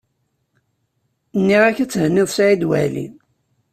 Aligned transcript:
Nniɣ-ak 1.39 1.77
ad 1.83 1.89
thenniḍ 1.91 2.29
Saɛid 2.31 2.63
Waɛli. 2.69 3.05